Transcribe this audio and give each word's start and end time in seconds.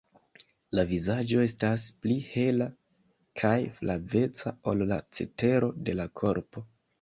La 0.77 0.83
vizaĝo 0.91 1.43
estas 1.47 1.83
pli 2.05 2.15
hela 2.29 2.67
kaj 3.43 3.53
flaveca 3.77 4.55
ol 4.73 4.83
la 4.93 4.99
cetero 5.19 5.71
de 5.91 5.97
la 6.01 6.09
korpo. 6.23 6.67